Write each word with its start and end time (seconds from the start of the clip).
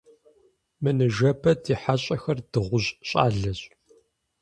Мы 0.81 0.91
ныжэбэ 0.97 1.51
ди 1.63 1.73
хьэщӀахэр 1.81 2.39
дыгъужь 2.51 2.89
щӀалэщ. 3.07 3.61